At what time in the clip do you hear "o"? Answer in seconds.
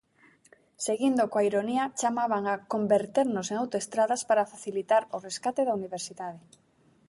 5.15-5.17